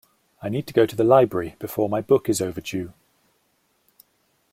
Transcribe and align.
I 0.41 0.49
need 0.49 0.65
to 0.65 0.73
go 0.73 0.87
to 0.87 0.95
the 0.95 1.03
library 1.03 1.55
before 1.59 1.87
my 1.87 2.01
book 2.01 2.27
is 2.27 2.41
overdue. 2.41 2.91